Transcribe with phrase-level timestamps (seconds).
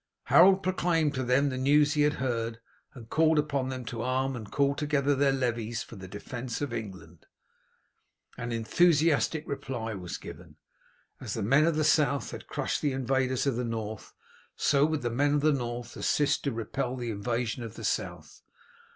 [0.23, 2.59] Harold proclaimed to them the news he had heard,
[2.95, 6.73] and called upon them to arm and call together their levies for the defence of
[6.73, 7.27] England.
[8.35, 10.55] An enthusiastic reply was given.
[11.19, 14.11] As the men of the South had crushed the invaders of the North,
[14.55, 18.41] so would the men of the North assist to repel the invasion of the South.